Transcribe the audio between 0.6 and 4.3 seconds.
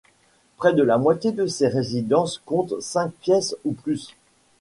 de la moitié de ces résidences comptent cinq pièces ou plus.